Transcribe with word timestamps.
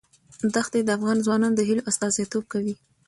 دښتې 0.55 0.79
د 0.83 0.89
افغان 0.97 1.17
ځوانانو 1.25 1.57
د 1.57 1.61
هیلو 1.67 1.87
استازیتوب 1.89 2.43
کوي. 2.53 2.75